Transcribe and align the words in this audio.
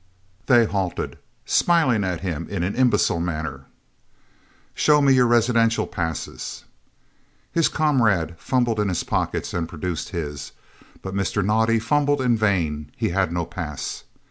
They 0.47 0.65
halted, 0.65 1.19
smiling 1.45 2.03
at 2.03 2.21
him 2.21 2.49
in 2.49 2.63
an 2.63 2.73
imbecile 2.75 3.19
manner. 3.19 3.67
"Show 4.73 4.99
me 4.99 5.13
your 5.13 5.27
residential 5.27 5.85
passes." 5.85 6.63
His 7.51 7.67
comrade 7.67 8.35
fumbled 8.39 8.79
in 8.79 8.89
his 8.89 9.03
pockets 9.03 9.53
and 9.53 9.69
produced 9.69 10.09
his, 10.09 10.53
but 11.03 11.13
Mr. 11.13 11.45
Naudé 11.45 11.79
fumbled 11.79 12.19
in 12.19 12.35
vain. 12.35 12.91
He 12.97 13.09
had 13.09 13.31
no 13.31 13.45
pass. 13.45 14.05